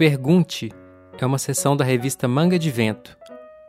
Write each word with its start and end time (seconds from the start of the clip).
Pergunte 0.00 0.72
é 1.18 1.26
uma 1.26 1.36
sessão 1.36 1.76
da 1.76 1.84
revista 1.84 2.26
Manga 2.26 2.58
de 2.58 2.70
Vento, 2.70 3.18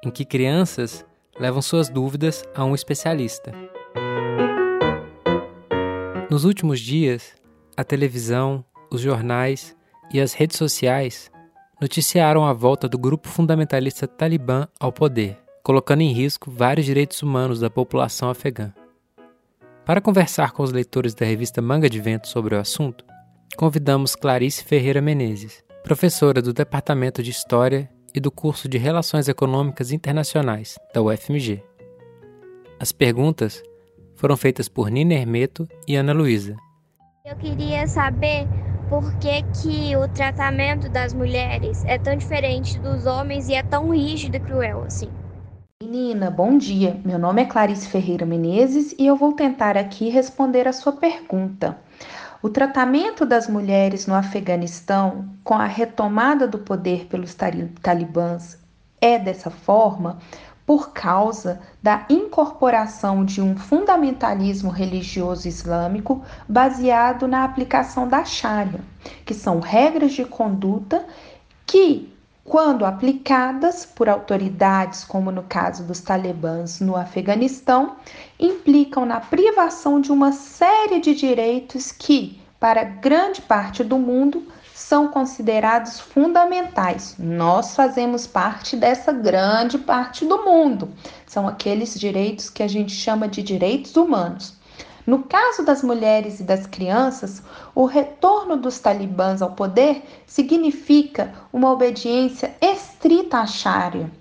em 0.02 0.10
que 0.10 0.24
crianças 0.24 1.06
levam 1.38 1.62
suas 1.62 1.90
dúvidas 1.90 2.42
a 2.56 2.64
um 2.64 2.74
especialista. 2.74 3.52
Nos 6.30 6.46
últimos 6.46 6.80
dias, 6.80 7.36
a 7.76 7.84
televisão, 7.84 8.64
os 8.90 9.02
jornais 9.02 9.76
e 10.10 10.22
as 10.22 10.32
redes 10.32 10.56
sociais 10.56 11.30
noticiaram 11.82 12.46
a 12.46 12.54
volta 12.54 12.88
do 12.88 12.98
grupo 12.98 13.28
fundamentalista 13.28 14.08
Talibã 14.08 14.70
ao 14.80 14.94
poder, 14.94 15.38
colocando 15.62 16.00
em 16.00 16.14
risco 16.14 16.50
vários 16.50 16.86
direitos 16.86 17.22
humanos 17.22 17.60
da 17.60 17.70
população 17.70 18.30
afegã. 18.30 18.74
Para 19.84 20.00
conversar 20.00 20.54
com 20.54 20.64
os 20.64 20.72
leitores 20.72 21.14
da 21.14 21.26
revista 21.26 21.62
Manga 21.62 21.90
de 21.90 22.00
Vento 22.00 22.30
sobre 22.30 22.56
o 22.56 22.58
assunto, 22.58 23.04
convidamos 23.58 24.16
Clarice 24.16 24.64
Ferreira 24.64 25.02
Menezes, 25.02 25.62
professora 25.84 26.42
do 26.42 26.54
Departamento 26.54 27.24
de 27.24 27.32
História 27.32 27.90
e 28.14 28.20
do 28.20 28.32
curso 28.32 28.70
de 28.70 28.78
Relações 28.78 29.28
Econômicas 29.28 29.92
Internacionais 29.92 30.78
da 30.94 31.02
UFMG. 31.02 31.64
As 32.80 32.92
perguntas 32.92 33.64
foram 34.16 34.38
feitas 34.38 34.70
por 34.70 34.92
Nina 34.92 35.16
Hermeto 35.16 35.68
e 35.88 35.96
Ana 35.96 36.14
Luísa. 36.14 36.56
Eu 37.26 37.36
queria 37.36 37.88
saber 37.88 38.48
por 38.90 39.18
que, 39.18 39.42
que 39.62 39.96
o 39.96 40.08
tratamento 40.08 40.88
das 40.90 41.14
mulheres 41.14 41.84
é 41.86 41.98
tão 41.98 42.16
diferente 42.16 42.80
dos 42.80 43.06
homens 43.06 43.50
e 43.50 43.56
é 43.56 43.64
tão 43.64 43.90
rígido 43.90 44.36
e 44.36 44.40
cruel 44.40 44.84
assim. 44.84 45.10
Menina, 45.82 46.30
bom 46.30 46.58
dia. 46.58 47.02
Meu 47.04 47.18
nome 47.18 47.42
é 47.42 47.46
Clarice 47.46 47.88
Ferreira 47.88 48.26
Menezes 48.26 48.94
e 49.00 49.08
eu 49.08 49.16
vou 49.16 49.34
tentar 49.34 49.76
aqui 49.78 50.10
responder 50.10 50.68
a 50.68 50.74
sua 50.74 50.94
pergunta. 50.94 51.76
O 52.44 52.50
tratamento 52.50 53.24
das 53.24 53.48
mulheres 53.48 54.08
no 54.08 54.16
Afeganistão, 54.16 55.30
com 55.44 55.54
a 55.54 55.68
retomada 55.68 56.48
do 56.48 56.58
poder 56.58 57.06
pelos 57.06 57.36
talibãs, 57.82 58.58
é 59.00 59.20
dessa 59.20 59.52
forma 59.52 60.18
por 60.66 60.92
causa 60.92 61.62
da 61.84 62.06
incorporação 62.10 63.24
de 63.24 63.42
um 63.42 63.56
fundamentalismo 63.56 64.72
religioso 64.72 65.48
islâmico 65.48 66.24
baseado 66.48 67.28
na 67.28 67.44
aplicação 67.44 68.08
da 68.08 68.26
Sharia, 68.26 68.80
que 69.24 69.36
são 69.36 69.60
regras 69.60 70.14
de 70.14 70.26
conduta 70.26 71.06
que, 71.66 72.11
quando 72.44 72.86
aplicadas 72.86 73.86
por 73.86 74.10
autoridades, 74.10 75.04
como 75.04 75.32
no 75.32 75.44
caso 75.44 75.84
dos 75.84 76.02
talibãs 76.02 76.80
no 76.80 76.96
Afeganistão, 76.96 77.96
implicam 78.40 79.06
na 79.06 79.20
privação 79.20 80.02
de 80.02 80.12
uma 80.12 80.32
série 80.32 81.00
de 81.00 81.14
direitos 81.14 81.92
que, 81.92 82.42
para 82.60 82.84
grande 82.84 83.42
parte 83.42 83.84
do 83.84 83.98
mundo, 83.98 84.44
são 84.74 85.08
considerados 85.08 86.00
fundamentais. 86.00 87.16
Nós 87.20 87.76
fazemos 87.76 88.26
parte 88.26 88.76
dessa 88.76 89.12
grande 89.12 89.78
parte 89.78 90.26
do 90.26 90.44
mundo. 90.44 90.90
São 91.28 91.48
aqueles 91.48 91.98
direitos 92.00 92.50
que 92.50 92.64
a 92.64 92.68
gente 92.68 92.92
chama 92.92 93.28
de 93.28 93.44
direitos 93.44 93.96
humanos. 93.96 94.60
No 95.06 95.24
caso 95.24 95.64
das 95.64 95.82
mulheres 95.82 96.40
e 96.40 96.44
das 96.44 96.68
crianças, 96.68 97.42
o 97.74 97.86
retorno 97.86 98.56
dos 98.56 98.80
talibãs 98.80 99.42
ao 99.42 99.52
poder 99.52 100.04
significa 100.28 101.34
uma 101.52 101.72
obediência 101.72 102.56
estrita 102.62 103.40
à 103.40 103.48
Sharia. 103.48 104.12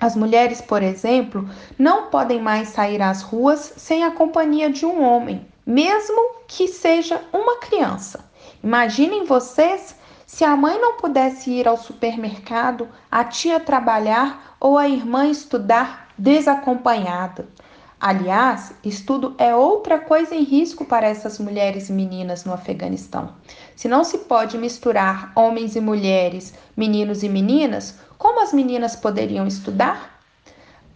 As 0.00 0.14
mulheres, 0.14 0.60
por 0.60 0.82
exemplo, 0.82 1.48
não 1.78 2.06
podem 2.06 2.40
mais 2.40 2.68
sair 2.68 3.02
às 3.02 3.20
ruas 3.20 3.74
sem 3.76 4.04
a 4.04 4.12
companhia 4.12 4.70
de 4.70 4.86
um 4.86 5.02
homem, 5.02 5.46
mesmo 5.66 6.36
que 6.46 6.68
seja 6.68 7.20
uma 7.32 7.58
criança. 7.58 8.24
Imaginem 8.62 9.24
vocês 9.24 9.96
se 10.24 10.44
a 10.44 10.56
mãe 10.56 10.80
não 10.80 10.96
pudesse 10.96 11.50
ir 11.50 11.66
ao 11.66 11.76
supermercado, 11.76 12.88
a 13.10 13.24
tia 13.24 13.58
trabalhar 13.58 14.56
ou 14.60 14.78
a 14.78 14.88
irmã 14.88 15.26
estudar 15.26 16.08
desacompanhada. 16.16 17.48
Aliás, 18.00 18.72
estudo 18.84 19.34
é 19.38 19.52
outra 19.52 19.98
coisa 19.98 20.32
em 20.32 20.44
risco 20.44 20.84
para 20.84 21.08
essas 21.08 21.40
mulheres 21.40 21.88
e 21.88 21.92
meninas 21.92 22.44
no 22.44 22.52
Afeganistão. 22.52 23.32
Se 23.74 23.88
não 23.88 24.04
se 24.04 24.18
pode 24.18 24.56
misturar 24.56 25.32
homens 25.34 25.74
e 25.74 25.80
mulheres, 25.80 26.54
meninos 26.76 27.24
e 27.24 27.28
meninas, 27.28 27.98
como 28.16 28.40
as 28.40 28.52
meninas 28.52 28.94
poderiam 28.94 29.48
estudar? 29.48 30.20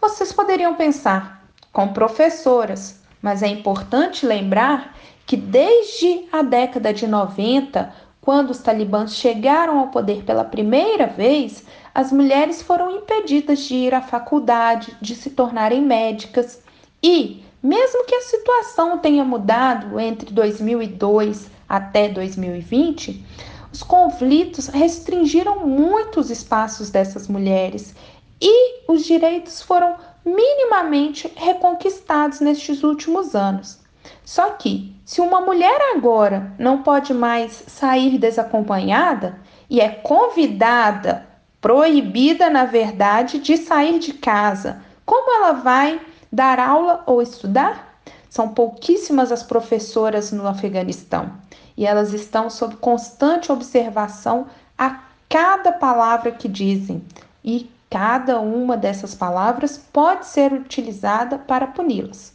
Vocês 0.00 0.32
poderiam 0.32 0.76
pensar 0.76 1.44
com 1.72 1.88
professoras, 1.88 3.00
mas 3.20 3.42
é 3.42 3.48
importante 3.48 4.24
lembrar 4.24 4.96
que 5.26 5.36
desde 5.36 6.28
a 6.30 6.42
década 6.42 6.94
de 6.94 7.08
90, 7.08 7.92
quando 8.20 8.50
os 8.50 8.58
talibãs 8.58 9.16
chegaram 9.16 9.80
ao 9.80 9.88
poder 9.88 10.22
pela 10.22 10.44
primeira 10.44 11.08
vez, 11.08 11.64
as 11.92 12.12
mulheres 12.12 12.62
foram 12.62 12.92
impedidas 12.92 13.58
de 13.64 13.74
ir 13.74 13.92
à 13.92 14.00
faculdade, 14.00 14.96
de 15.00 15.16
se 15.16 15.30
tornarem 15.30 15.82
médicas 15.82 16.62
e, 17.02 17.44
mesmo 17.62 18.04
que 18.04 18.14
a 18.14 18.20
situação 18.20 18.98
tenha 18.98 19.24
mudado 19.24 19.98
entre 19.98 20.32
2002 20.32 21.50
até 21.68 22.08
2020, 22.08 23.24
os 23.72 23.82
conflitos 23.82 24.68
restringiram 24.68 25.66
muitos 25.66 26.30
espaços 26.30 26.90
dessas 26.90 27.26
mulheres 27.26 27.94
e 28.40 28.82
os 28.86 29.04
direitos 29.04 29.62
foram 29.62 29.96
minimamente 30.24 31.32
reconquistados 31.34 32.40
nestes 32.40 32.82
últimos 32.82 33.34
anos. 33.34 33.80
Só 34.24 34.50
que, 34.50 34.94
se 35.04 35.20
uma 35.20 35.40
mulher 35.40 35.94
agora 35.94 36.52
não 36.58 36.82
pode 36.82 37.14
mais 37.14 37.64
sair 37.66 38.18
desacompanhada 38.18 39.38
e 39.70 39.80
é 39.80 39.88
convidada, 39.88 41.26
proibida 41.60 42.50
na 42.50 42.64
verdade, 42.64 43.38
de 43.38 43.56
sair 43.56 43.98
de 43.98 44.12
casa, 44.12 44.82
como 45.04 45.32
ela 45.36 45.52
vai 45.52 46.00
dar 46.32 46.58
aula 46.58 47.02
ou 47.06 47.20
estudar? 47.20 48.00
São 48.30 48.48
pouquíssimas 48.48 49.30
as 49.30 49.42
professoras 49.42 50.32
no 50.32 50.46
Afeganistão 50.48 51.30
e 51.76 51.86
elas 51.86 52.14
estão 52.14 52.48
sob 52.48 52.76
constante 52.76 53.52
observação 53.52 54.46
a 54.78 55.02
cada 55.28 55.70
palavra 55.70 56.32
que 56.32 56.48
dizem 56.48 57.04
e 57.44 57.70
cada 57.90 58.40
uma 58.40 58.74
dessas 58.74 59.14
palavras 59.14 59.76
pode 59.76 60.26
ser 60.26 60.52
utilizada 60.52 61.38
para 61.38 61.66
puni-las. 61.66 62.32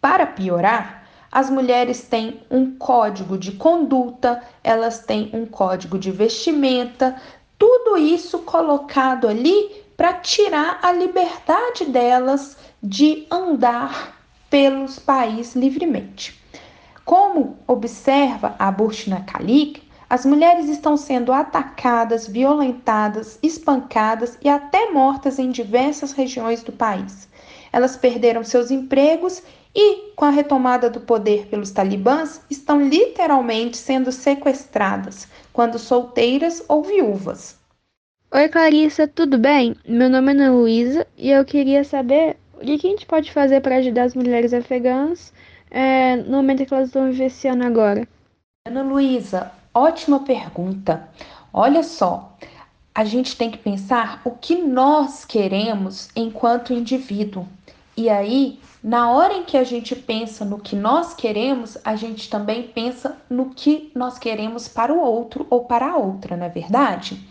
Para 0.00 0.24
piorar, 0.24 1.04
as 1.32 1.50
mulheres 1.50 2.02
têm 2.02 2.40
um 2.48 2.76
código 2.76 3.36
de 3.36 3.52
conduta, 3.52 4.40
elas 4.62 5.00
têm 5.00 5.30
um 5.32 5.44
código 5.44 5.98
de 5.98 6.12
vestimenta, 6.12 7.20
tudo 7.58 7.96
isso 7.96 8.38
colocado 8.40 9.26
ali 9.26 9.83
para 9.96 10.14
tirar 10.14 10.78
a 10.82 10.92
liberdade 10.92 11.84
delas 11.86 12.56
de 12.82 13.26
andar 13.30 14.18
pelos 14.50 14.98
países 14.98 15.54
livremente. 15.54 16.40
Como 17.04 17.58
observa 17.66 18.56
a 18.58 18.70
Burkina 18.70 19.24
Khalik, 19.26 19.82
as 20.08 20.24
mulheres 20.24 20.68
estão 20.68 20.96
sendo 20.96 21.32
atacadas, 21.32 22.28
violentadas, 22.28 23.38
espancadas 23.42 24.38
e 24.42 24.48
até 24.48 24.90
mortas 24.90 25.38
em 25.38 25.50
diversas 25.50 26.12
regiões 26.12 26.62
do 26.62 26.72
país. 26.72 27.28
Elas 27.72 27.96
perderam 27.96 28.44
seus 28.44 28.70
empregos 28.70 29.42
e, 29.74 30.12
com 30.14 30.24
a 30.24 30.30
retomada 30.30 30.88
do 30.88 31.00
poder 31.00 31.46
pelos 31.46 31.72
talibãs, 31.72 32.40
estão 32.48 32.80
literalmente 32.80 33.76
sendo 33.76 34.12
sequestradas, 34.12 35.26
quando 35.52 35.78
solteiras 35.78 36.62
ou 36.68 36.84
viúvas. 36.84 37.58
Oi, 38.36 38.48
Clarissa, 38.48 39.06
tudo 39.06 39.38
bem? 39.38 39.76
Meu 39.86 40.10
nome 40.10 40.32
é 40.32 40.34
Ana 40.34 40.50
Luísa 40.50 41.06
e 41.16 41.30
eu 41.30 41.44
queria 41.44 41.84
saber 41.84 42.36
o 42.54 42.64
que 42.64 42.72
a 42.72 42.90
gente 42.90 43.06
pode 43.06 43.30
fazer 43.30 43.60
para 43.60 43.76
ajudar 43.76 44.02
as 44.02 44.14
mulheres 44.16 44.52
afegãs 44.52 45.32
é, 45.70 46.16
no 46.16 46.38
momento 46.38 46.60
em 46.60 46.66
que 46.66 46.74
elas 46.74 46.88
estão 46.88 47.12
vivenciando 47.12 47.62
agora. 47.62 48.08
Ana 48.66 48.82
Luísa, 48.82 49.52
ótima 49.72 50.24
pergunta. 50.24 51.08
Olha 51.52 51.84
só, 51.84 52.36
a 52.92 53.04
gente 53.04 53.36
tem 53.36 53.52
que 53.52 53.58
pensar 53.58 54.20
o 54.24 54.32
que 54.32 54.56
nós 54.56 55.24
queremos 55.24 56.08
enquanto 56.16 56.72
indivíduo. 56.72 57.46
E 57.96 58.10
aí, 58.10 58.58
na 58.82 59.12
hora 59.12 59.34
em 59.34 59.44
que 59.44 59.56
a 59.56 59.62
gente 59.62 59.94
pensa 59.94 60.44
no 60.44 60.58
que 60.58 60.74
nós 60.74 61.14
queremos, 61.14 61.78
a 61.84 61.94
gente 61.94 62.28
também 62.28 62.64
pensa 62.64 63.16
no 63.30 63.50
que 63.50 63.92
nós 63.94 64.18
queremos 64.18 64.66
para 64.66 64.92
o 64.92 64.98
outro 64.98 65.46
ou 65.48 65.66
para 65.66 65.92
a 65.92 65.96
outra, 65.96 66.36
não 66.36 66.46
é 66.46 66.48
verdade? 66.48 67.22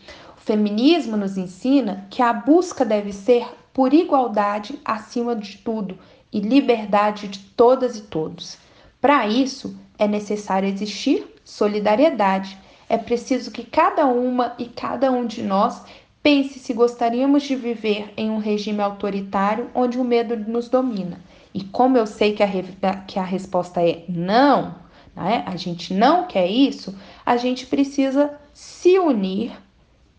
Feminismo 0.44 1.16
nos 1.16 1.38
ensina 1.38 2.06
que 2.10 2.22
a 2.22 2.34
busca 2.34 2.84
deve 2.84 3.14
ser 3.14 3.48
por 3.74 3.94
igualdade 3.94 4.78
acima 4.84 5.36
de 5.36 5.58
tudo 5.58 5.98
e 6.32 6.40
liberdade 6.40 7.30
de 7.30 7.40
todas 7.40 7.98
e 7.98 8.02
todos. 8.02 8.58
Para 9.00 9.26
isso, 9.28 9.76
é 9.98 10.08
necessário 10.08 10.68
existir 10.68 11.26
solidariedade. 11.46 12.58
É 12.90 12.98
preciso 12.98 13.52
que 13.52 13.64
cada 13.64 14.06
uma 14.06 14.54
e 14.60 14.66
cada 14.66 15.12
um 15.12 15.26
de 15.26 15.42
nós 15.42 15.82
pense 16.22 16.60
se 16.60 16.74
gostaríamos 16.74 17.44
de 17.44 17.56
viver 17.56 18.14
em 18.18 18.30
um 18.30 18.38
regime 18.38 18.82
autoritário 18.82 19.70
onde 19.74 19.98
o 19.98 20.04
medo 20.04 20.36
nos 20.36 20.68
domina. 20.68 21.20
E 21.54 21.64
como 21.64 21.98
eu 21.98 22.06
sei 22.06 22.34
que 22.34 22.44
a, 22.44 22.96
que 23.08 23.18
a 23.18 23.24
resposta 23.24 23.82
é 23.82 24.04
não, 24.10 24.76
né? 25.16 25.44
a 25.46 25.56
gente 25.56 25.94
não 25.94 26.28
quer 26.28 26.48
isso, 26.48 26.94
a 27.26 27.38
gente 27.38 27.66
precisa 27.66 28.34
se 28.54 29.00
unir 29.00 29.54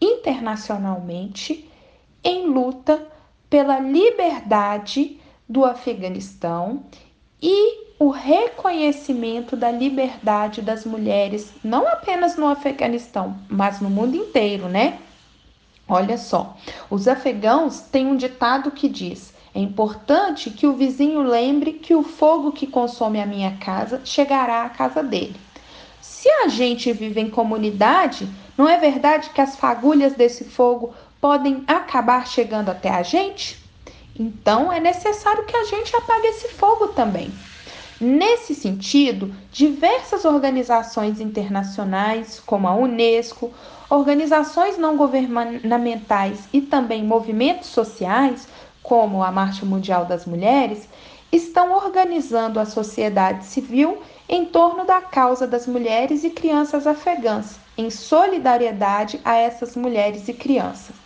internacionalmente 0.01 1.71
em 2.23 2.47
luta 2.47 3.07
pela 3.49 3.79
liberdade 3.79 5.21
do 5.49 5.65
Afeganistão 5.65 6.85
e 7.41 7.85
o 7.99 8.09
reconhecimento 8.09 9.57
da 9.57 9.71
liberdade 9.71 10.61
das 10.61 10.85
mulheres, 10.85 11.53
não 11.63 11.87
apenas 11.87 12.37
no 12.37 12.47
Afeganistão, 12.47 13.37
mas 13.49 13.81
no 13.81 13.89
mundo 13.89 14.17
inteiro, 14.17 14.69
né? 14.69 14.99
Olha 15.87 16.17
só, 16.17 16.57
os 16.91 17.07
afegãos 17.07 17.81
têm 17.81 18.07
um 18.07 18.17
ditado 18.17 18.71
que 18.71 18.89
diz: 18.89 19.35
é 19.55 19.61
importante 19.61 20.51
que 20.51 20.67
o 20.67 20.73
vizinho 20.75 21.23
lembre 21.23 21.75
que 21.75 21.95
o 21.95 22.03
fogo 22.03 22.51
que 22.51 22.67
consome 22.67 23.21
a 23.21 23.27
minha 23.27 23.57
casa 23.59 24.01
chegará 24.05 24.65
à 24.65 24.69
casa 24.71 25.03
dele. 25.03 25.37
Se 26.07 26.29
a 26.29 26.49
gente 26.49 26.93
vive 26.93 27.19
em 27.19 27.31
comunidade, 27.31 28.29
não 28.59 28.69
é 28.69 28.77
verdade 28.77 29.31
que 29.31 29.41
as 29.41 29.57
fagulhas 29.57 30.13
desse 30.13 30.45
fogo 30.45 30.93
podem 31.19 31.65
acabar 31.67 32.27
chegando 32.27 32.69
até 32.69 32.91
a 32.91 33.03
gente? 33.03 33.59
Então 34.15 34.71
é 34.71 34.79
necessário 34.79 35.47
que 35.47 35.57
a 35.57 35.65
gente 35.65 35.97
apague 35.97 36.27
esse 36.27 36.49
fogo 36.49 36.89
também. 36.89 37.33
Nesse 37.99 38.55
sentido, 38.55 39.35
diversas 39.51 40.27
organizações 40.27 41.23
internacionais, 41.23 42.39
como 42.45 42.69
a 42.69 42.75
Unesco, 42.75 43.51
organizações 43.89 44.77
não 44.77 44.99
governamentais 44.99 46.47
e 46.53 46.61
também 46.61 47.03
movimentos 47.03 47.71
sociais, 47.71 48.47
como 48.83 49.23
a 49.23 49.33
Marcha 49.33 49.65
Mundial 49.65 50.05
das 50.05 50.27
Mulheres, 50.27 50.87
estão 51.33 51.73
organizando 51.73 52.61
a 52.61 52.67
sociedade 52.67 53.47
civil 53.47 54.03
em 54.29 54.45
torno 54.45 54.85
da 54.85 55.01
causa 55.01 55.47
das 55.47 55.67
mulheres 55.67 56.25
e 56.25 56.31
crianças 56.31 56.87
afegãs, 56.87 57.59
em 57.77 57.91
solidariedade 57.91 59.21
a 59.25 59.35
essas 59.35 59.77
mulheres 59.77 60.29
e 60.29 60.33
crianças. 60.33 60.97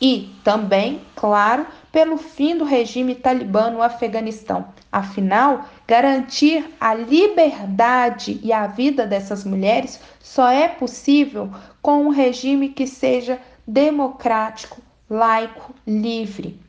E 0.00 0.30
também, 0.44 1.00
claro, 1.14 1.66
pelo 1.90 2.18
fim 2.18 2.56
do 2.56 2.64
regime 2.64 3.14
talibã 3.14 3.70
no 3.70 3.80
Afeganistão. 3.80 4.66
Afinal, 4.92 5.64
garantir 5.86 6.70
a 6.78 6.92
liberdade 6.92 8.38
e 8.42 8.52
a 8.52 8.66
vida 8.66 9.06
dessas 9.06 9.44
mulheres 9.44 9.98
só 10.20 10.48
é 10.48 10.68
possível 10.68 11.50
com 11.80 12.04
um 12.04 12.10
regime 12.10 12.68
que 12.68 12.86
seja 12.86 13.40
democrático, 13.66 14.82
laico, 15.08 15.74
livre. 15.86 16.60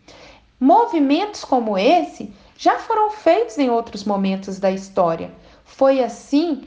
Movimentos 0.59 1.43
como 1.43 1.77
esse 1.77 2.31
já 2.57 2.79
foram 2.79 3.11
feitos 3.11 3.57
em 3.57 3.69
outros 3.69 4.03
momentos 4.05 4.57
da 4.57 4.71
história. 4.71 5.31
Foi 5.67 6.03
assim, 6.03 6.63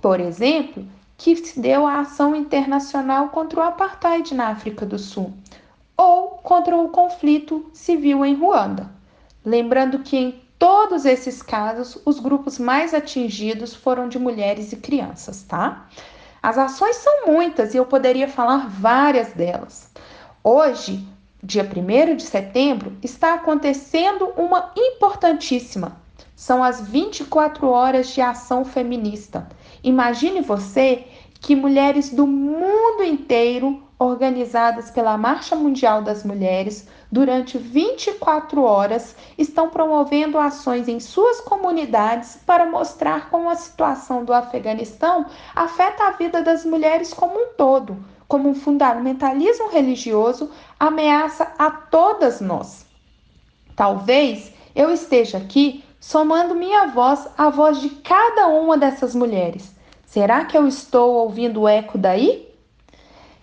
por 0.00 0.18
exemplo, 0.18 0.86
que 1.18 1.36
se 1.36 1.60
deu 1.60 1.86
a 1.86 2.00
ação 2.00 2.34
internacional 2.34 3.28
contra 3.28 3.60
o 3.60 3.62
apartheid 3.62 4.34
na 4.34 4.48
África 4.48 4.86
do 4.86 4.98
Sul 4.98 5.34
ou 5.96 6.28
contra 6.42 6.74
o 6.76 6.88
conflito 6.88 7.68
civil 7.74 8.24
em 8.24 8.34
Ruanda. 8.34 8.88
Lembrando 9.44 9.98
que 9.98 10.16
em 10.16 10.40
todos 10.58 11.04
esses 11.04 11.42
casos 11.42 11.98
os 12.06 12.18
grupos 12.18 12.58
mais 12.58 12.94
atingidos 12.94 13.74
foram 13.74 14.08
de 14.08 14.18
mulheres 14.18 14.72
e 14.72 14.76
crianças, 14.76 15.42
tá? 15.42 15.86
As 16.42 16.56
ações 16.56 16.96
são 16.96 17.26
muitas 17.26 17.74
e 17.74 17.76
eu 17.76 17.84
poderia 17.84 18.28
falar 18.28 18.68
várias 18.68 19.32
delas. 19.32 19.90
Hoje, 20.42 21.06
dia 21.42 21.62
1 21.62 22.16
de 22.16 22.22
setembro, 22.22 22.96
está 23.02 23.34
acontecendo 23.34 24.32
uma 24.36 24.72
importantíssima. 24.76 26.05
São 26.36 26.62
as 26.62 26.80
24 26.80 27.68
horas 27.68 28.10
de 28.10 28.20
ação 28.20 28.64
feminista. 28.64 29.48
Imagine 29.82 30.42
você 30.42 31.06
que 31.40 31.56
mulheres 31.56 32.10
do 32.10 32.26
mundo 32.26 33.02
inteiro, 33.02 33.82
organizadas 33.98 34.90
pela 34.90 35.16
Marcha 35.16 35.56
Mundial 35.56 36.02
das 36.02 36.22
Mulheres, 36.22 36.86
durante 37.10 37.56
24 37.56 38.62
horas, 38.62 39.16
estão 39.38 39.70
promovendo 39.70 40.38
ações 40.38 40.86
em 40.86 41.00
suas 41.00 41.40
comunidades 41.40 42.38
para 42.46 42.66
mostrar 42.66 43.30
como 43.30 43.48
a 43.48 43.56
situação 43.56 44.24
do 44.24 44.32
Afeganistão 44.32 45.26
afeta 45.54 46.04
a 46.04 46.10
vida 46.12 46.42
das 46.42 46.64
mulheres 46.64 47.12
como 47.12 47.34
um 47.36 47.48
todo 47.56 47.96
como 48.28 48.48
um 48.48 48.54
fundamentalismo 48.54 49.68
religioso 49.68 50.50
ameaça 50.78 51.52
a 51.58 51.70
todas 51.70 52.40
nós. 52.40 52.86
Talvez 53.74 54.52
eu 54.74 54.90
esteja 54.90 55.38
aqui 55.38 55.84
somando 56.00 56.54
minha 56.54 56.86
voz 56.86 57.28
à 57.36 57.48
voz 57.50 57.80
de 57.80 57.90
cada 57.90 58.48
uma 58.48 58.76
dessas 58.76 59.14
mulheres. 59.14 59.74
Será 60.04 60.44
que 60.44 60.56
eu 60.56 60.66
estou 60.66 61.14
ouvindo 61.14 61.62
o 61.62 61.68
eco 61.68 61.98
daí? 61.98 62.48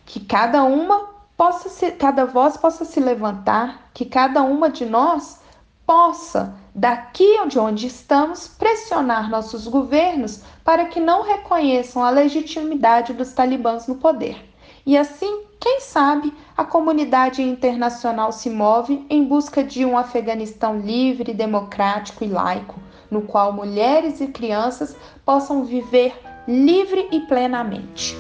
Que 0.06 0.20
cada 0.20 0.64
uma 0.64 1.10
possa 1.36 1.70
se, 1.70 1.92
cada 1.92 2.26
voz 2.26 2.58
possa 2.58 2.86
se 2.86 3.00
levantar, 3.00 3.90
que 3.94 4.06
cada 4.06 4.42
uma 4.44 4.70
de 4.70 4.86
nós 4.86 5.42
possa, 5.86 6.56
daqui 6.74 7.46
de 7.48 7.60
onde 7.60 7.88
estamos, 7.88 8.48
pressionar 8.48 9.30
nossos 9.30 9.68
governos 9.68 10.42
para 10.64 10.86
que 10.86 11.00
não 11.00 11.24
reconheçam 11.24 12.04
a 12.04 12.10
legitimidade 12.10 13.14
dos 13.14 13.34
talibãs 13.34 13.88
no 13.88 13.96
poder. 13.96 14.53
E 14.86 14.98
assim, 14.98 15.46
quem 15.62 15.80
sabe, 15.80 16.34
a 16.58 16.66
comunidade 16.66 17.42
internacional 17.42 18.34
se 18.34 18.50
move 18.50 19.06
em 19.10 19.24
busca 19.24 19.64
de 19.64 19.86
um 19.86 19.98
Afeganistão 19.98 20.78
livre, 20.78 21.34
democrático 21.34 22.26
e 22.26 22.28
laico, 22.28 22.82
no 23.10 23.22
qual 23.22 23.54
mulheres 23.54 24.20
e 24.20 24.28
crianças 24.28 24.94
possam 25.24 25.64
viver 25.64 26.14
livre 26.46 27.08
e 27.14 27.22
plenamente. 27.22 28.14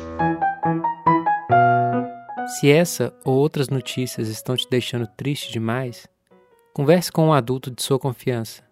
Se 2.47 2.71
essa 2.71 3.13
ou 3.25 3.35
outras 3.35 3.67
notícias 3.67 4.29
estão 4.29 4.55
te 4.55 4.69
deixando 4.69 5.05
triste 5.05 5.51
demais, 5.51 6.07
converse 6.73 7.11
com 7.11 7.27
um 7.27 7.33
adulto 7.33 7.69
de 7.69 7.83
sua 7.83 7.99
confiança. 7.99 8.63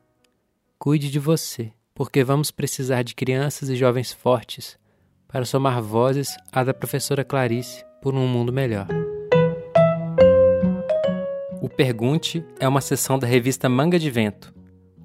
Cuide 0.80 1.12
de 1.12 1.20
você, 1.20 1.74
porque 1.94 2.24
vamos 2.24 2.52
precisar 2.52 3.04
de 3.04 3.14
crianças 3.14 3.68
e 3.68 3.76
jovens 3.76 4.14
fortes 4.14 4.80
para 5.32 5.46
somar 5.46 5.82
vozes 5.82 6.36
à 6.52 6.64
da 6.64 6.74
professora 6.74 7.24
Clarice 7.24 7.86
por 8.02 8.14
um 8.14 8.28
mundo 8.28 8.52
melhor. 8.52 8.88
O 11.62 11.70
Pergunte 11.70 12.44
é 12.60 12.68
uma 12.68 12.82
sessão 12.82 13.18
da 13.18 13.28
revista 13.28 13.70
Manga 13.70 13.98
de 13.98 14.10
Vento. 14.10 14.54